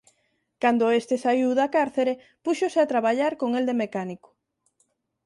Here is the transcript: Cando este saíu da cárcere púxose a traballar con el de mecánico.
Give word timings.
Cando 0.61 0.95
este 0.99 1.15
saíu 1.23 1.49
da 1.59 1.67
cárcere 1.77 2.13
púxose 2.45 2.79
a 2.81 2.89
traballar 2.93 3.33
con 3.41 3.49
el 3.59 3.63
de 3.69 3.75
mecánico. 3.83 4.29